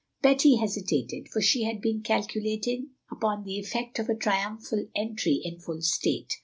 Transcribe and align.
Betty 0.23 0.55
hesitated, 0.55 1.27
for 1.29 1.41
she 1.41 1.61
had 1.61 1.79
been 1.79 2.01
calculating 2.01 2.89
upon 3.11 3.43
the 3.43 3.59
effect 3.59 3.99
of 3.99 4.09
a 4.09 4.15
triumphal 4.15 4.87
entry 4.95 5.39
in 5.45 5.59
full 5.59 5.83
state. 5.83 6.37